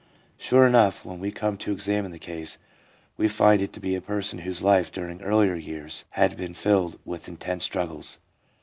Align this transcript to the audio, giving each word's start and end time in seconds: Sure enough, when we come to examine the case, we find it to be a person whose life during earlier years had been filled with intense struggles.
Sure 0.39 0.65
enough, 0.65 1.05
when 1.05 1.19
we 1.19 1.29
come 1.31 1.57
to 1.57 1.71
examine 1.71 2.09
the 2.11 2.17
case, 2.17 2.57
we 3.17 3.27
find 3.27 3.61
it 3.61 3.71
to 3.71 3.79
be 3.79 3.93
a 3.93 4.01
person 4.01 4.39
whose 4.39 4.63
life 4.63 4.91
during 4.91 5.21
earlier 5.21 5.53
years 5.53 6.05
had 6.17 6.35
been 6.35 6.55
filled 6.55 6.97
with 7.05 7.27
intense 7.27 7.65
struggles. 7.65 8.17